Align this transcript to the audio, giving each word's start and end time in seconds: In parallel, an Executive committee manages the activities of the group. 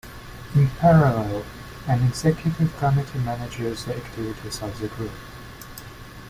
In 0.55 0.67
parallel, 0.79 1.45
an 1.87 2.01
Executive 2.07 2.75
committee 2.79 3.19
manages 3.19 3.85
the 3.85 3.95
activities 3.95 4.59
of 4.63 4.79
the 4.79 4.87
group. 4.87 5.11